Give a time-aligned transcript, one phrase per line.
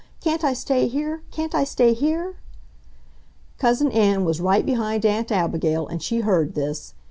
[0.19, 1.21] Can't I stay here?
[1.29, 2.37] Can't I stay here?"
[3.59, 6.95] Cousin Ann was right behind Aunt Abigail, and she heard this.